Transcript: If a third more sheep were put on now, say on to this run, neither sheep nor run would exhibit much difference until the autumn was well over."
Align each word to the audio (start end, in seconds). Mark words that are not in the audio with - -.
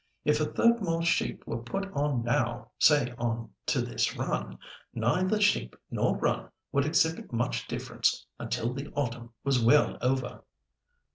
If 0.25 0.41
a 0.41 0.45
third 0.45 0.81
more 0.81 1.03
sheep 1.03 1.43
were 1.45 1.61
put 1.61 1.85
on 1.93 2.23
now, 2.23 2.71
say 2.79 3.13
on 3.19 3.51
to 3.67 3.81
this 3.83 4.17
run, 4.17 4.57
neither 4.95 5.39
sheep 5.39 5.75
nor 5.91 6.17
run 6.17 6.49
would 6.71 6.85
exhibit 6.87 7.31
much 7.31 7.67
difference 7.67 8.25
until 8.39 8.73
the 8.73 8.87
autumn 8.95 9.31
was 9.43 9.63
well 9.63 9.99
over." 10.01 10.41